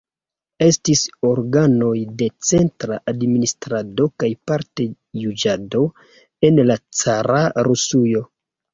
[0.67, 1.91] Estis organoj
[2.21, 4.91] de centra administrado kaj parte
[5.27, 5.87] juĝado
[6.51, 8.29] en la cara Rusujo.